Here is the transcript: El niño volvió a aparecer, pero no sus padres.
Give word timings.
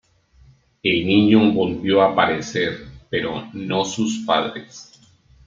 El 0.81 1.05
niño 1.05 1.51
volvió 1.53 2.01
a 2.01 2.13
aparecer, 2.13 2.87
pero 3.11 3.47
no 3.53 3.85
sus 3.85 4.25
padres. 4.25 4.91